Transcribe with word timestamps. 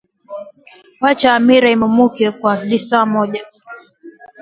wacha 1.01 1.33
hamira 1.33 1.69
imumuke 1.75 2.25
kwa 2.39 2.53
lisaa 2.69 3.05
limoja 3.05 3.43